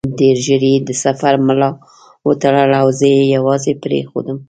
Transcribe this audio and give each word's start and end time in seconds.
ډېر 0.19 0.35
ژر 0.45 0.63
یې 0.71 0.75
د 0.87 0.89
سفر 1.03 1.33
ملا 1.47 1.69
وتړله 2.27 2.77
او 2.83 2.87
زه 2.99 3.07
یې 3.15 3.23
یوازې 3.35 3.73
پرېښودم. 3.83 4.37